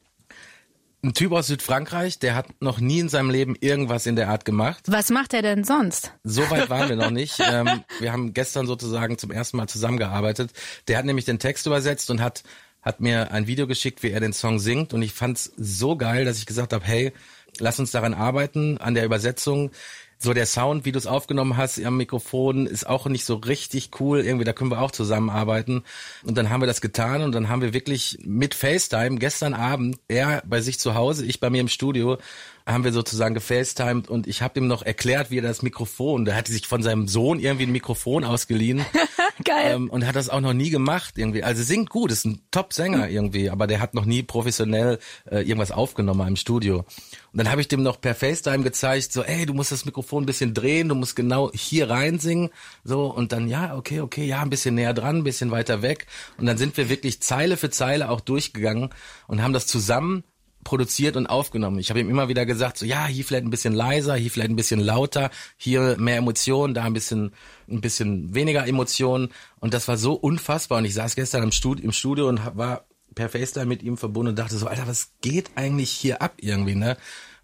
[1.05, 4.43] ein Typ aus Südfrankreich, der hat noch nie in seinem Leben irgendwas in der Art
[4.43, 4.83] gemacht.
[4.87, 6.11] Was macht er denn sonst?
[6.23, 7.39] So weit waren wir noch nicht.
[7.39, 10.51] Ähm, wir haben gestern sozusagen zum ersten Mal zusammengearbeitet.
[10.87, 12.43] Der hat nämlich den Text übersetzt und hat
[12.81, 16.23] hat mir ein Video geschickt, wie er den Song singt und ich fand's so geil,
[16.23, 17.13] dass ich gesagt habe, hey,
[17.59, 19.71] lass uns daran arbeiten an der Übersetzung.
[20.17, 23.91] So der Sound, wie du es aufgenommen hast am Mikrofon, ist auch nicht so richtig
[23.99, 24.21] cool.
[24.21, 25.83] Irgendwie, da können wir auch zusammenarbeiten.
[26.23, 29.99] Und dann haben wir das getan und dann haben wir wirklich mit FaceTime gestern Abend,
[30.07, 32.17] er bei sich zu Hause, ich bei mir im Studio,
[32.65, 36.35] haben wir sozusagen gefacetimed und ich habe ihm noch erklärt, wie er das Mikrofon, der
[36.35, 38.83] hatte sich von seinem Sohn irgendwie ein Mikrofon ausgeliehen
[39.43, 39.75] Geil.
[39.75, 41.43] ähm, und hat das auch noch nie gemacht irgendwie.
[41.43, 44.97] Also singt gut, ist ein Top-Sänger irgendwie, aber der hat noch nie professionell
[45.29, 46.79] äh, irgendwas aufgenommen im Studio.
[46.79, 50.23] Und dann habe ich dem noch per FaceTime gezeigt, so, ey, du musst das Mikrofon
[50.23, 52.49] ein bisschen drehen, du musst genau hier rein singen,
[52.83, 56.07] so und dann ja, okay, okay, ja, ein bisschen näher dran, ein bisschen weiter weg
[56.37, 58.89] und dann sind wir wirklich Zeile für Zeile auch durchgegangen
[59.27, 60.23] und haben das zusammen
[60.65, 61.79] produziert und aufgenommen.
[61.79, 64.49] Ich habe ihm immer wieder gesagt, so ja, hier vielleicht ein bisschen leiser, hier vielleicht
[64.49, 67.31] ein bisschen lauter, hier mehr Emotionen, da ein bisschen
[67.69, 69.29] ein bisschen weniger Emotionen
[69.61, 72.85] und das war so unfassbar und ich saß gestern im Studio, im Studio und war
[73.13, 76.75] per FaceTime mit ihm verbunden und dachte so, Alter, was geht eigentlich hier ab irgendwie,
[76.75, 76.97] ne?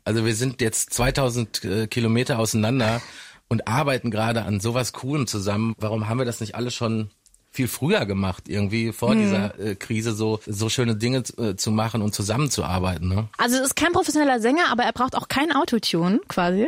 [0.03, 3.01] Also wir sind jetzt 2000 äh, Kilometer auseinander
[3.47, 5.75] und arbeiten gerade an sowas Coolem zusammen.
[5.77, 7.11] Warum haben wir das nicht alle schon
[7.51, 12.01] viel früher gemacht, irgendwie vor dieser äh, Krise so so schöne Dinge äh, zu machen
[12.01, 13.09] und zusammenzuarbeiten.
[13.09, 13.27] Ne?
[13.37, 16.67] Also es ist kein professioneller Sänger, aber er braucht auch kein Autotune quasi.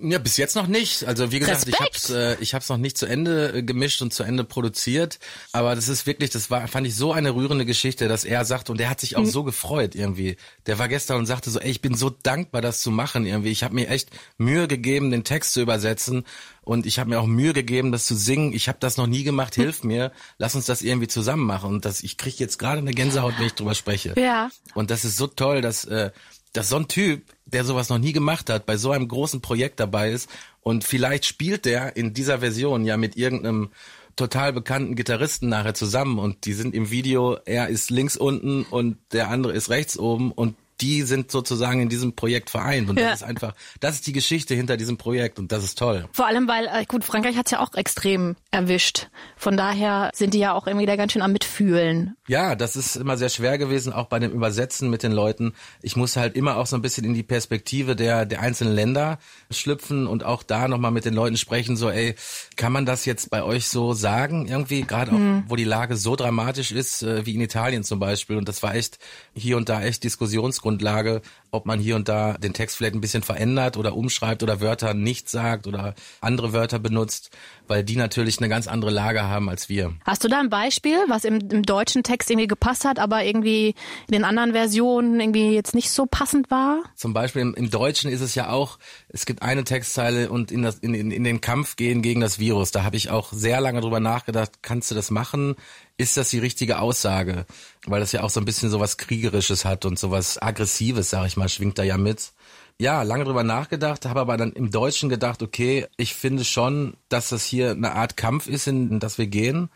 [0.00, 1.04] Ja, bis jetzt noch nicht.
[1.04, 1.80] Also wie gesagt, ich Respekt.
[1.80, 5.18] hab's, äh, ich hab's noch nicht zu Ende äh, gemischt und zu Ende produziert.
[5.52, 8.70] Aber das ist wirklich, das war, fand ich so eine rührende Geschichte, dass er sagt
[8.70, 10.36] und der hat sich auch so gefreut irgendwie.
[10.66, 13.50] Der war gestern und sagte so, ey, ich bin so dankbar, das zu machen irgendwie.
[13.50, 16.24] Ich habe mir echt Mühe gegeben, den Text zu übersetzen
[16.64, 18.52] und ich habe mir auch Mühe gegeben, das zu singen.
[18.52, 19.54] Ich habe das noch nie gemacht.
[19.54, 21.70] Hilf mir, lass uns das irgendwie zusammen machen.
[21.70, 24.14] Und das, ich krieg jetzt gerade eine Gänsehaut, wenn ich drüber spreche.
[24.16, 24.50] Ja.
[24.74, 26.10] Und das ist so toll, dass, äh,
[26.54, 29.78] dass so ein Typ, der sowas noch nie gemacht hat, bei so einem großen Projekt
[29.80, 30.30] dabei ist
[30.62, 33.70] und vielleicht spielt der in dieser Version ja mit irgendeinem
[34.16, 38.96] total bekannten Gitarristen nachher zusammen und die sind im Video, er ist links unten und
[39.12, 43.10] der andere ist rechts oben und die sind sozusagen in diesem Projekt vereint und Ja.
[43.10, 46.08] das ist einfach, das ist die Geschichte hinter diesem Projekt und das ist toll.
[46.12, 49.08] Vor allem, weil, äh, gut, Frankreich hat's ja auch extrem erwischt.
[49.36, 52.16] Von daher sind die ja auch irgendwie da ganz schön am Mitfühlen.
[52.26, 55.52] Ja, das ist immer sehr schwer gewesen, auch bei dem Übersetzen mit den Leuten.
[55.82, 59.18] Ich muss halt immer auch so ein bisschen in die Perspektive der, der einzelnen Länder
[59.50, 62.14] schlüpfen und auch da nochmal mit den Leuten sprechen, so, ey,
[62.56, 64.46] kann man das jetzt bei euch so sagen?
[64.46, 68.36] Irgendwie, gerade auch, wo die Lage so dramatisch ist, äh, wie in Italien zum Beispiel.
[68.36, 68.98] Und das war echt
[69.34, 71.20] hier und da echt Diskussionsgrundlage,
[71.54, 74.92] ob man hier und da den Text vielleicht ein bisschen verändert oder umschreibt oder Wörter
[74.92, 77.30] nicht sagt oder andere Wörter benutzt,
[77.68, 79.94] weil die natürlich eine ganz andere Lage haben als wir.
[80.04, 83.74] Hast du da ein Beispiel, was im, im deutschen Text irgendwie gepasst hat, aber irgendwie
[84.08, 86.82] in den anderen Versionen irgendwie jetzt nicht so passend war?
[86.94, 90.62] Zum Beispiel im, im Deutschen ist es ja auch, es gibt eine Textzeile und in,
[90.62, 92.70] das, in, in, in den Kampf gehen gegen das Virus.
[92.70, 95.56] Da habe ich auch sehr lange drüber nachgedacht, kannst du das machen?
[95.96, 97.46] Ist das die richtige Aussage?
[97.86, 101.36] Weil das ja auch so ein bisschen sowas Kriegerisches hat und sowas Aggressives, sag ich
[101.36, 102.32] mal, schwingt da ja mit.
[102.80, 107.28] Ja, lange drüber nachgedacht, habe aber dann im Deutschen gedacht, okay, ich finde schon, dass
[107.28, 109.70] das hier eine Art Kampf ist, in das wir gehen.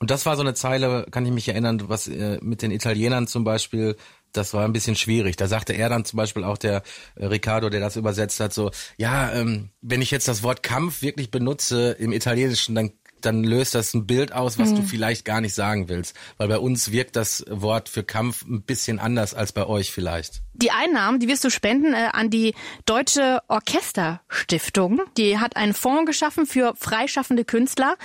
[0.00, 3.26] Und das war so eine Zeile, kann ich mich erinnern, was äh, mit den Italienern
[3.26, 3.96] zum Beispiel,
[4.32, 5.36] das war ein bisschen schwierig.
[5.36, 6.82] Da sagte er dann zum Beispiel auch der
[7.16, 11.02] äh, Riccardo, der das übersetzt hat, so, ja, ähm, wenn ich jetzt das Wort Kampf
[11.02, 15.40] wirklich benutze im Italienischen, dann dann löst das ein Bild aus, was du vielleicht gar
[15.40, 16.14] nicht sagen willst.
[16.36, 20.42] Weil bei uns wirkt das Wort für Kampf ein bisschen anders als bei euch vielleicht.
[20.60, 22.52] Die Einnahmen, die wirst du spenden äh, an die
[22.84, 25.00] Deutsche Orchesterstiftung.
[25.16, 27.96] Die hat einen Fonds geschaffen für freischaffende Künstler.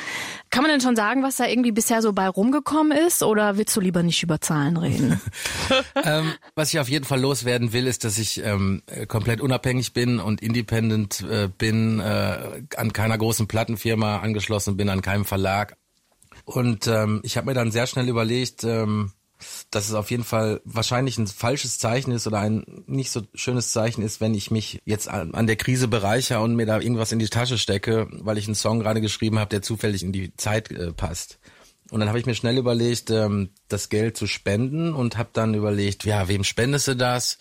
[0.51, 3.23] Kann man denn schon sagen, was da irgendwie bisher so bei rumgekommen ist?
[3.23, 5.19] Oder willst du lieber nicht über Zahlen reden?
[6.03, 9.93] ähm, was ich auf jeden Fall loswerden will, ist, dass ich ähm, äh, komplett unabhängig
[9.93, 15.75] bin und independent äh, bin, äh, an keiner großen Plattenfirma angeschlossen bin, an keinem Verlag.
[16.45, 19.11] Und ähm, ich habe mir dann sehr schnell überlegt, ähm,
[19.71, 23.71] dass es auf jeden Fall wahrscheinlich ein falsches Zeichen ist oder ein nicht so schönes
[23.71, 27.11] Zeichen ist, wenn ich mich jetzt an, an der Krise bereichere und mir da irgendwas
[27.11, 30.35] in die Tasche stecke, weil ich einen Song gerade geschrieben habe, der zufällig in die
[30.35, 31.39] Zeit äh, passt.
[31.91, 35.53] Und dann habe ich mir schnell überlegt, ähm, das Geld zu spenden und habe dann
[35.53, 37.37] überlegt, ja, wem spendest du das?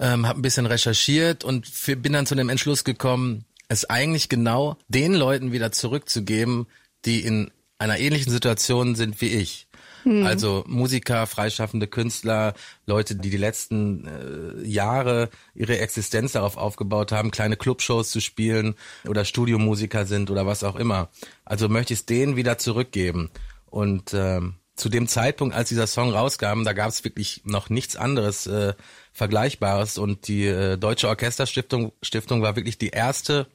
[0.00, 1.68] Ähm, habe ein bisschen recherchiert und
[2.02, 6.66] bin dann zu dem Entschluss gekommen, es eigentlich genau den Leuten wieder zurückzugeben,
[7.04, 9.68] die in einer ähnlichen Situation sind wie ich.
[10.04, 10.24] Hm.
[10.24, 12.54] Also Musiker, freischaffende Künstler,
[12.86, 18.74] Leute, die die letzten äh, Jahre ihre Existenz darauf aufgebaut haben, kleine Clubshows zu spielen
[19.06, 21.08] oder Studiomusiker sind oder was auch immer.
[21.44, 23.30] Also möchte ich es denen wieder zurückgeben.
[23.66, 27.96] Und ähm, zu dem Zeitpunkt, als dieser Song rauskam, da gab es wirklich noch nichts
[27.96, 28.74] anderes äh,
[29.12, 33.46] Vergleichbares und die äh, Deutsche Orchesterstiftung Stiftung war wirklich die erste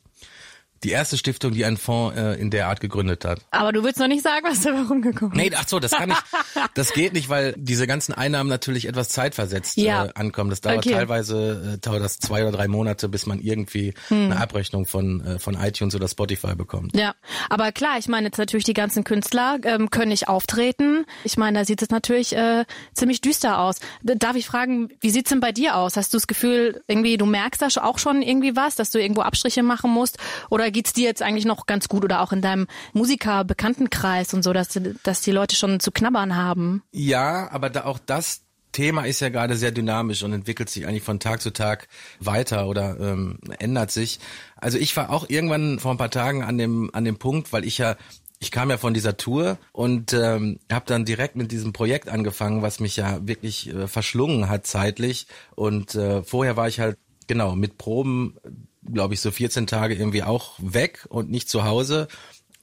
[0.84, 3.40] die erste Stiftung, die einen Fonds äh, in der Art gegründet hat.
[3.52, 5.44] Aber du willst noch nicht sagen, was da rumgekommen ist.
[5.52, 6.18] Nee, ach so, das kann ich,
[6.74, 10.06] das geht nicht, weil diese ganzen Einnahmen natürlich etwas zeitversetzt ja.
[10.06, 10.50] äh, ankommen.
[10.50, 10.92] Das dauert Okay.
[10.92, 14.32] teilweise, äh, dauert das zwei oder drei Monate, bis man irgendwie Hm.
[14.32, 16.96] eine Abrechnung von, äh, von iTunes oder Spotify bekommt.
[16.96, 17.14] Ja,
[17.50, 21.06] aber klar, ich meine jetzt natürlich die ganzen Künstler ähm, können nicht auftreten.
[21.24, 23.78] Ich meine, da sieht es natürlich äh, ziemlich düster aus.
[24.04, 25.98] Darf ich fragen, wie sieht's denn bei dir aus?
[25.98, 29.22] Hast du das Gefühl, irgendwie du merkst da auch schon irgendwie was, dass du irgendwo
[29.22, 30.18] Abstriche machen musst?
[30.50, 34.54] Oder geht's dir jetzt eigentlich noch ganz gut oder auch in deinem Musiker-Bekanntenkreis und so,
[34.54, 36.84] dass, dass die Leute schon zu knabbern haben?
[36.92, 41.04] Ja, aber da auch das Thema ist ja gerade sehr dynamisch und entwickelt sich eigentlich
[41.04, 41.88] von Tag zu Tag
[42.20, 44.20] weiter oder ähm, ändert sich.
[44.56, 47.66] Also ich war auch irgendwann vor ein paar Tagen an dem an dem Punkt, weil
[47.66, 47.96] ich ja
[48.40, 52.62] ich kam ja von dieser Tour und ähm, habe dann direkt mit diesem Projekt angefangen,
[52.62, 55.28] was mich ja wirklich äh, verschlungen hat zeitlich.
[55.56, 58.38] Und äh, vorher war ich halt genau mit Proben,
[58.84, 62.08] glaube ich, so 14 Tage irgendwie auch weg und nicht zu Hause.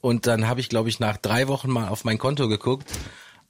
[0.01, 2.91] Und dann habe ich, glaube ich, nach drei Wochen mal auf mein Konto geguckt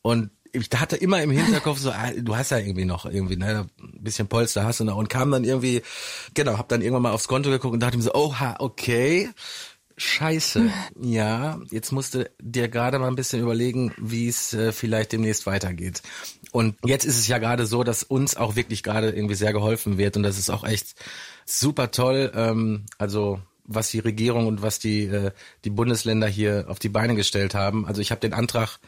[0.01, 3.67] und ich hatte immer im Hinterkopf so, ah, du hast ja irgendwie noch irgendwie ne,
[3.79, 5.81] ein bisschen Polster hast du noch und kam dann irgendwie,
[6.33, 9.29] genau, hab dann irgendwann mal aufs Konto geguckt und dachte mir so, oha, okay,
[9.97, 15.11] scheiße, ja, jetzt musst du dir gerade mal ein bisschen überlegen, wie es äh, vielleicht
[15.11, 16.03] demnächst weitergeht.
[16.51, 19.97] Und jetzt ist es ja gerade so, dass uns auch wirklich gerade irgendwie sehr geholfen
[19.97, 20.95] wird und das ist auch echt
[21.47, 22.31] super toll.
[22.35, 25.31] Ähm, also was die Regierung und was die äh,
[25.65, 27.85] die Bundesländer hier auf die Beine gestellt haben.
[27.85, 28.79] Also ich habe den Antrag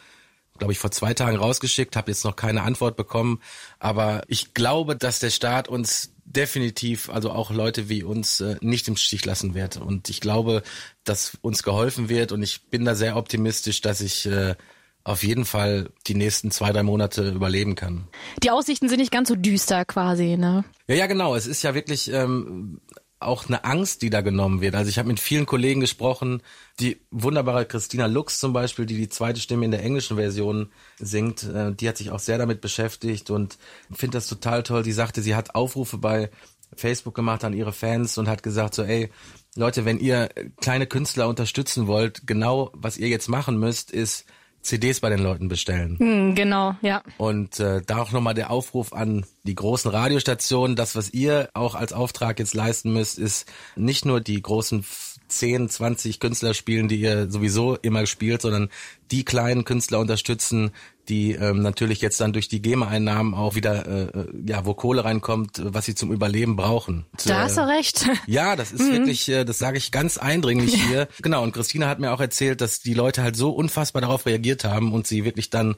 [0.60, 3.42] glaube ich, vor zwei Tagen rausgeschickt, habe jetzt noch keine Antwort bekommen.
[3.80, 8.88] Aber ich glaube, dass der Staat uns definitiv, also auch Leute wie uns, äh, nicht
[8.88, 9.78] im Stich lassen wird.
[9.78, 10.62] Und ich glaube,
[11.04, 12.32] dass uns geholfen wird.
[12.32, 14.56] Und ich bin da sehr optimistisch, dass ich äh,
[15.04, 18.08] auf jeden Fall die nächsten zwei, drei Monate überleben kann.
[18.44, 20.66] Die Aussichten sind nicht ganz so düster quasi, ne?
[20.88, 21.36] Ja, ja, genau.
[21.36, 22.80] Es ist ja wirklich ähm,
[23.20, 24.76] auch eine Angst, die da genommen wird.
[24.76, 26.42] Also ich habe mit vielen Kollegen gesprochen,
[26.80, 31.44] die wunderbare Christina Lux zum Beispiel, die die zweite Stimme in der englischen Version singt,
[31.44, 33.58] äh, die hat sich auch sehr damit beschäftigt und
[33.92, 34.84] finde das total toll.
[34.84, 36.30] Sie sagte, sie hat Aufrufe bei
[36.76, 39.10] Facebook gemacht an ihre Fans und hat gesagt so, ey,
[39.56, 40.30] Leute, wenn ihr
[40.62, 44.26] kleine Künstler unterstützen wollt, genau was ihr jetzt machen müsst, ist
[44.62, 45.98] CDs bei den Leuten bestellen.
[46.00, 47.02] Hm, genau, ja.
[47.18, 50.76] Und äh, da auch nochmal der Aufruf an die großen Radiostationen.
[50.76, 54.84] Das, was ihr auch als Auftrag jetzt leisten müsst, ist nicht nur die großen
[55.28, 58.70] 10, 20 Künstler spielen, die ihr sowieso immer spielt, sondern
[59.12, 60.72] die kleinen Künstler unterstützen,
[61.10, 65.62] die ähm, natürlich jetzt dann durch die GEMA-Einnahmen auch wieder, äh, ja, wo Kohle reinkommt,
[65.64, 67.06] was sie zum Überleben brauchen.
[67.12, 68.08] Und, Da hast du recht.
[68.28, 71.08] ja, das ist wirklich, äh, das sage ich ganz eindringlich hier.
[71.22, 74.64] Genau, und Christina hat mir auch erzählt, dass die Leute halt so unfassbar darauf reagiert
[74.64, 75.76] haben und sie wirklich dann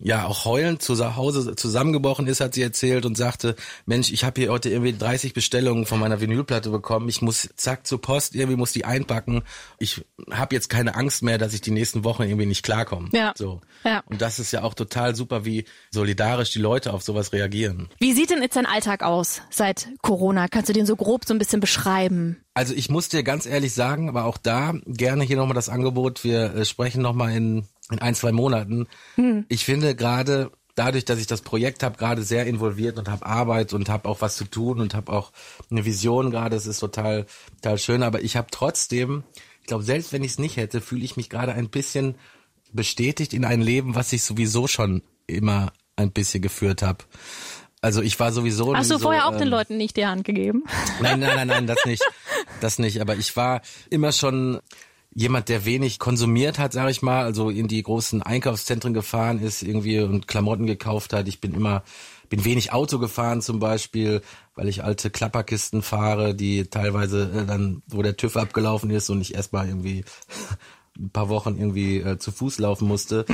[0.00, 3.54] ja auch heulend zu Hause zusammengebrochen ist, hat sie erzählt und sagte,
[3.86, 7.08] Mensch, ich habe hier heute irgendwie 30 Bestellungen von meiner Vinylplatte bekommen.
[7.08, 9.42] Ich muss zack zur Post, irgendwie muss die einpacken.
[9.78, 13.08] Ich habe jetzt keine Angst mehr, dass ich die nächsten Wochen irgendwie nicht klarkomme.
[13.12, 13.32] Ja.
[13.36, 13.60] So.
[13.84, 14.02] Ja.
[14.06, 17.88] Und das ist ja auch total super, wie solidarisch die Leute auf sowas reagieren.
[17.98, 20.48] Wie sieht denn jetzt dein Alltag aus seit Corona?
[20.48, 22.42] Kannst du den so grob so ein bisschen beschreiben?
[22.54, 26.24] Also ich muss dir ganz ehrlich sagen, aber auch da gerne hier nochmal das Angebot.
[26.24, 28.86] Wir äh, sprechen nochmal in, in ein, zwei Monaten.
[29.48, 33.72] Ich finde gerade dadurch, dass ich das Projekt habe, gerade sehr involviert und habe Arbeit
[33.72, 35.32] und habe auch was zu tun und habe auch
[35.70, 36.56] eine Vision gerade.
[36.56, 37.26] Es ist total,
[37.62, 38.02] total schön.
[38.02, 39.24] Aber ich habe trotzdem,
[39.60, 42.14] ich glaube, selbst wenn ich es nicht hätte, fühle ich mich gerade ein bisschen
[42.72, 47.04] bestätigt in ein Leben, was ich sowieso schon immer ein bisschen geführt habe.
[47.82, 50.24] Also ich war sowieso Hast du so, vorher auch den ähm, Leuten nicht die Hand
[50.24, 50.64] gegeben?
[51.00, 52.02] Nein, nein, nein, nein, das nicht.
[52.60, 53.00] Das nicht.
[53.00, 54.60] Aber ich war immer schon
[55.12, 57.24] jemand, der wenig konsumiert hat, sage ich mal.
[57.24, 61.28] Also in die großen Einkaufszentren gefahren ist irgendwie und Klamotten gekauft hat.
[61.28, 61.82] Ich bin immer,
[62.28, 64.22] bin wenig Auto gefahren zum Beispiel,
[64.54, 69.20] weil ich alte Klapperkisten fahre, die teilweise äh, dann, wo der TÜV abgelaufen ist und
[69.20, 70.04] ich erstmal irgendwie
[70.98, 73.24] ein paar Wochen irgendwie äh, zu Fuß laufen musste.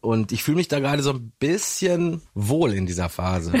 [0.00, 3.54] Und ich fühle mich da gerade so ein bisschen wohl in dieser Phase.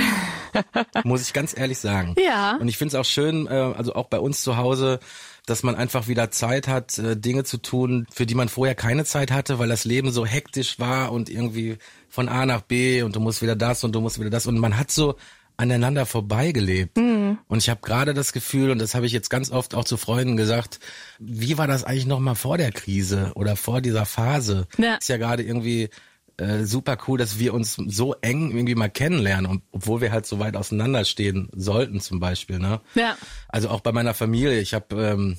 [1.04, 2.14] Muss ich ganz ehrlich sagen.
[2.22, 2.56] Ja.
[2.56, 5.00] Und ich finde es auch schön, äh, also auch bei uns zu Hause,
[5.46, 9.04] dass man einfach wieder Zeit hat, äh, Dinge zu tun, für die man vorher keine
[9.04, 11.76] Zeit hatte, weil das Leben so hektisch war und irgendwie
[12.08, 14.58] von A nach B und du musst wieder das und du musst wieder das und
[14.58, 15.16] man hat so
[15.56, 16.96] aneinander vorbeigelebt.
[16.96, 17.38] Mhm.
[17.46, 19.96] Und ich habe gerade das Gefühl, und das habe ich jetzt ganz oft auch zu
[19.96, 20.80] Freunden gesagt,
[21.18, 24.66] wie war das eigentlich noch mal vor der Krise oder vor dieser Phase?
[24.78, 24.96] Ja.
[24.96, 25.90] Ist ja gerade irgendwie
[26.36, 30.26] äh, super cool, dass wir uns so eng irgendwie mal kennenlernen, und, obwohl wir halt
[30.26, 32.58] so weit auseinanderstehen sollten zum Beispiel.
[32.58, 32.80] Ne?
[32.94, 33.16] Ja.
[33.48, 34.58] Also auch bei meiner Familie.
[34.60, 35.36] Ich habe, ähm,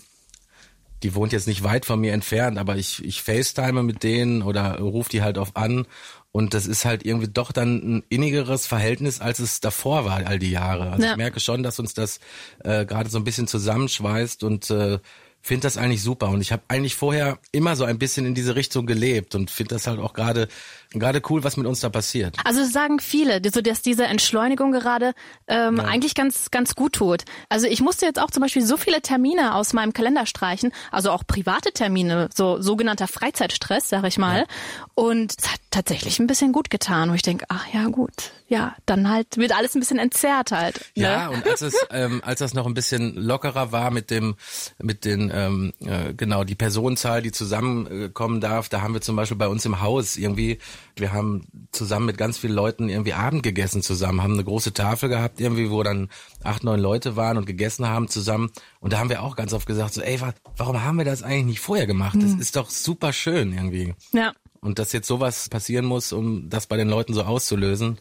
[1.04, 4.80] die wohnt jetzt nicht weit von mir entfernt, aber ich, ich FaceTime mit denen oder
[4.80, 5.86] rufe die halt auf an.
[6.32, 10.40] Und das ist halt irgendwie doch dann ein innigeres Verhältnis, als es davor war, all
[10.40, 10.92] die Jahre.
[10.92, 11.12] Also Ja.
[11.12, 12.20] ich merke schon, dass uns das
[12.64, 15.00] äh, gerade so ein bisschen zusammenschweißt und äh,
[15.46, 16.30] finde das eigentlich super.
[16.30, 19.76] Und ich habe eigentlich vorher immer so ein bisschen in diese Richtung gelebt und finde
[19.76, 20.48] das halt auch gerade
[20.92, 22.36] gerade cool, was mit uns da passiert.
[22.44, 25.14] Also sagen viele, so dass diese Entschleunigung gerade
[25.48, 27.26] ähm, eigentlich ganz ganz gut tut.
[27.48, 31.12] Also ich musste jetzt auch zum Beispiel so viele Termine aus meinem Kalender streichen, also
[31.12, 34.48] auch private Termine, so sogenannter Freizeitstress, sag ich mal.
[34.96, 38.76] Und es hat tatsächlich ein bisschen gut getan, wo ich denke, ach ja gut, ja,
[38.86, 40.78] dann halt wird alles ein bisschen entzerrt halt.
[40.96, 41.04] Ne?
[41.04, 44.36] Ja, und als es, ähm, als das noch ein bisschen lockerer war mit dem,
[44.82, 49.38] mit den, ähm, äh, genau, die Personenzahl, die zusammenkommen darf, da haben wir zum Beispiel
[49.38, 50.60] bei uns im Haus irgendwie,
[50.96, 55.10] wir haben zusammen mit ganz vielen Leuten irgendwie Abend gegessen zusammen, haben eine große Tafel
[55.10, 56.10] gehabt irgendwie, wo dann
[56.44, 58.50] acht, neun Leute waren und gegessen haben zusammen.
[58.80, 61.22] Und da haben wir auch ganz oft gesagt, so, ey, wa- warum haben wir das
[61.24, 62.18] eigentlich nicht vorher gemacht?
[62.22, 63.94] Das ist doch super schön irgendwie.
[64.14, 64.34] ja.
[64.62, 68.00] Und dass jetzt sowas passieren muss, um das bei den Leuten so auszulösen,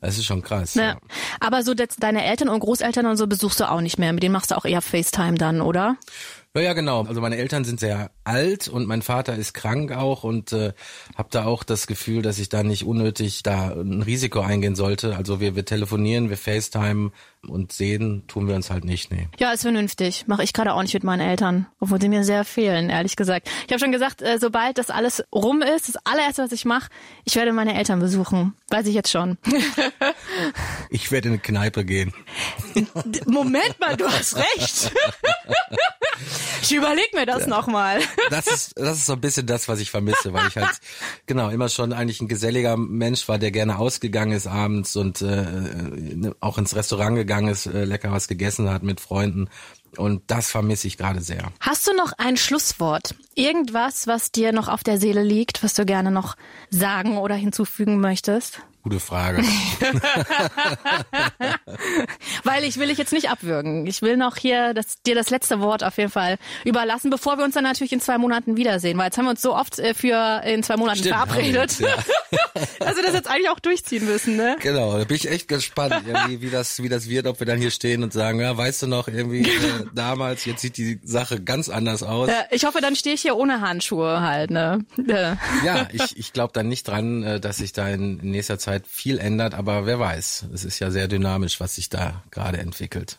[0.00, 0.74] das ist schon krass.
[0.74, 0.96] Ja.
[1.40, 4.12] Aber so deine Eltern und Großeltern und so besuchst du auch nicht mehr.
[4.12, 5.96] Mit denen machst du auch eher FaceTime dann, oder?
[6.58, 7.04] Ja, ja, genau.
[7.04, 10.72] Also meine Eltern sind sehr alt und mein Vater ist krank auch und äh,
[11.16, 15.14] habe da auch das Gefühl, dass ich da nicht unnötig da ein Risiko eingehen sollte.
[15.16, 17.12] Also wir, wir telefonieren, wir FaceTime
[17.46, 19.28] und sehen tun wir uns halt nicht, nee.
[19.38, 20.24] Ja, ist vernünftig.
[20.26, 23.48] Mache ich gerade auch nicht mit meinen Eltern, obwohl sie mir sehr fehlen, ehrlich gesagt.
[23.66, 26.90] Ich habe schon gesagt, äh, sobald das alles rum ist, das allererste, was ich mache,
[27.24, 28.54] ich werde meine Eltern besuchen.
[28.68, 29.38] Weiß ich jetzt schon.
[30.90, 32.12] Ich werde in eine Kneipe gehen.
[33.26, 34.92] Moment mal, du hast recht.
[36.62, 38.00] ich überleg mir das nochmal.
[38.30, 40.70] Das ist, das ist so ein bisschen das, was ich vermisse, weil ich halt
[41.26, 45.42] genau immer schon eigentlich ein geselliger Mensch war, der gerne ausgegangen ist abends und äh,
[45.42, 49.48] äh, auch ins Restaurant gegangen ist, äh, lecker was gegessen hat mit Freunden.
[49.96, 51.50] Und das vermisse ich gerade sehr.
[51.60, 53.14] Hast du noch ein Schlusswort?
[53.34, 56.36] Irgendwas, was dir noch auf der Seele liegt, was du gerne noch
[56.70, 58.60] sagen oder hinzufügen möchtest?
[58.82, 59.42] Gute Frage.
[62.44, 63.86] Weil ich will dich jetzt nicht abwürgen.
[63.86, 67.44] Ich will noch hier das, dir das letzte Wort auf jeden Fall überlassen, bevor wir
[67.44, 68.96] uns dann natürlich in zwei Monaten wiedersehen.
[68.96, 71.80] Weil jetzt haben wir uns so oft äh, für in zwei Monaten Stimmt, verabredet.
[71.80, 72.04] wir uns,
[72.80, 74.56] also das jetzt eigentlich auch durchziehen müssen, ne?
[74.60, 75.94] Genau, da bin ich echt gespannt,
[76.28, 78.86] wie das, wie das wird, ob wir dann hier stehen und sagen, ja, weißt du
[78.86, 82.28] noch, irgendwie äh, damals, jetzt sieht die Sache ganz anders aus.
[82.28, 84.84] Ja, ich hoffe, dann stehe ich hier ohne Handschuhe halt, ne?
[85.06, 85.36] Ja.
[85.64, 89.18] Ja, ich, ich glaube da nicht dran, äh, dass sich da in nächster Zeit viel
[89.18, 90.46] ändert, aber wer weiß.
[90.52, 93.18] Es ist ja sehr dynamisch, was sich da gerade entwickelt.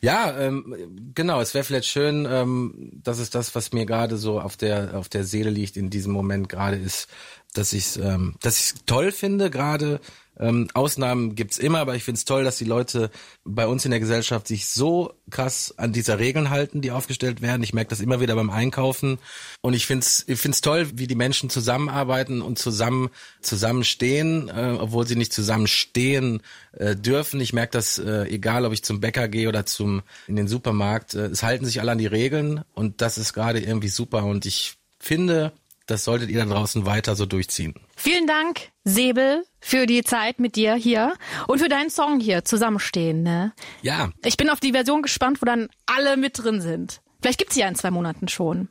[0.00, 1.40] Ja, ähm, genau.
[1.40, 5.08] Es wäre vielleicht schön, ähm, das ist das, was mir gerade so auf der auf
[5.08, 7.08] der Seele liegt in diesem Moment gerade ist,
[7.52, 10.00] dass ich ähm, dass ich toll finde gerade.
[10.38, 13.10] Ähm, Ausnahmen gibt's immer, aber ich find's toll, dass die Leute
[13.44, 17.62] bei uns in der Gesellschaft sich so krass an dieser Regeln halten, die aufgestellt werden.
[17.62, 19.18] Ich merke das immer wieder beim Einkaufen
[19.60, 25.06] und ich find's ich find's toll, wie die Menschen zusammenarbeiten und zusammen zusammenstehen, äh, obwohl
[25.06, 26.42] sie nicht zusammenstehen
[26.72, 27.40] äh, dürfen.
[27.40, 31.14] Ich merke das, äh, egal ob ich zum Bäcker gehe oder zum in den Supermarkt,
[31.14, 34.46] äh, es halten sich alle an die Regeln und das ist gerade irgendwie super und
[34.46, 35.52] ich finde,
[35.86, 37.74] das solltet ihr da draußen weiter so durchziehen.
[37.96, 41.14] Vielen Dank, Säbel, für die Zeit mit dir hier
[41.46, 43.52] und für deinen Song hier, Zusammenstehen, ne?
[43.82, 47.00] Ja, Ich bin auf die Version gespannt, wo dann alle mit drin sind.
[47.20, 48.68] Vielleicht gibt's sie ja in zwei Monaten schon.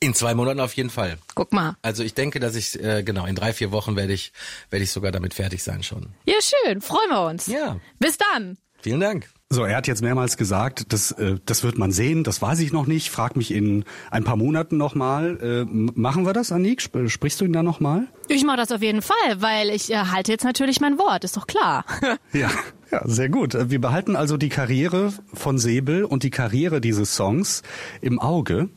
[0.00, 1.18] in zwei Monaten auf jeden Fall.
[1.34, 1.76] Guck mal.
[1.82, 4.32] Also ich denke, dass ich äh, genau in drei vier Wochen werde ich
[4.70, 6.14] werde ich sogar damit fertig sein schon.
[6.24, 6.80] Ja, schön.
[6.80, 7.46] Freuen wir uns.
[7.46, 7.78] Ja.
[7.98, 8.56] Bis dann.
[8.80, 9.28] Vielen Dank.
[9.52, 12.72] So, er hat jetzt mehrmals gesagt, das, äh, das wird man sehen, das weiß ich
[12.72, 13.10] noch nicht.
[13.10, 15.38] Frag mich in ein paar Monaten nochmal.
[15.42, 16.78] Äh, machen wir das, Anik?
[16.86, 18.06] Sp sprichst du ihn da nochmal?
[18.28, 21.36] Ich mache das auf jeden Fall, weil ich äh, halte jetzt natürlich mein Wort, ist
[21.36, 21.84] doch klar.
[22.32, 22.48] Ja,
[22.90, 23.54] ja, sehr gut.
[23.54, 27.62] Äh, Wir behalten also die Karriere von Säbel und die Karriere dieses Songs
[28.00, 28.68] im Auge.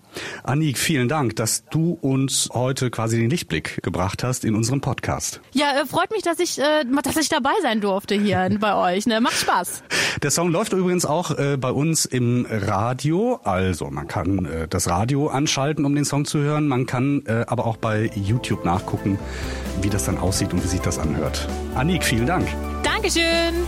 [0.44, 5.42] Anik, vielen Dank, dass du uns heute quasi den Lichtblick gebracht hast in unserem Podcast.
[5.54, 9.08] ja, äh, freut mich, dass ich, äh, dass ich dabei sein durfte hier bei euch.
[9.08, 9.20] Ne?
[9.22, 9.84] Macht Spaß.
[10.22, 13.40] Der Song läuft übrigens auch bei uns im Radio.
[13.44, 16.68] Also man kann das Radio anschalten, um den Song zu hören.
[16.68, 19.18] Man kann aber auch bei YouTube nachgucken,
[19.82, 21.48] wie das dann aussieht und wie sich das anhört.
[21.76, 22.48] Anik, vielen Dank.
[23.04, 23.68] Dankeschön.